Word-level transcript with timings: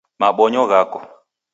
Mabonyo 0.19 0.61
ghako 0.69 0.99